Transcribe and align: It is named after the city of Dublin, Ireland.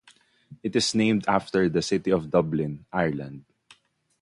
It 0.63 0.75
is 0.75 0.95
named 0.95 1.25
after 1.27 1.69
the 1.69 1.83
city 1.83 2.09
of 2.11 2.31
Dublin, 2.31 2.87
Ireland. 2.91 3.45